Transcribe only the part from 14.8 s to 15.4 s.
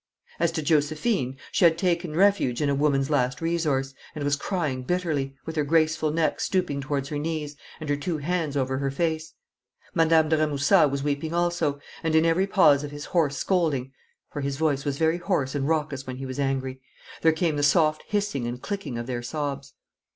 was very